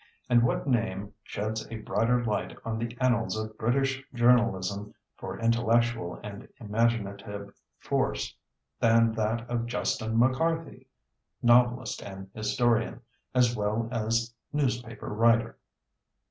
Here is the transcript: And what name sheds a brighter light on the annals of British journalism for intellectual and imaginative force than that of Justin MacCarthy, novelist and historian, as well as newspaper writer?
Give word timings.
And 0.31 0.41
what 0.41 0.65
name 0.67 1.13
sheds 1.21 1.67
a 1.69 1.77
brighter 1.77 2.25
light 2.25 2.57
on 2.65 2.79
the 2.79 2.97
annals 2.99 3.37
of 3.37 3.55
British 3.55 4.03
journalism 4.15 4.95
for 5.15 5.37
intellectual 5.39 6.19
and 6.23 6.47
imaginative 6.59 7.53
force 7.77 8.35
than 8.79 9.11
that 9.11 9.47
of 9.47 9.67
Justin 9.67 10.17
MacCarthy, 10.17 10.87
novelist 11.43 12.01
and 12.01 12.31
historian, 12.33 13.01
as 13.35 13.55
well 13.55 13.87
as 13.91 14.33
newspaper 14.51 15.05
writer? 15.09 15.59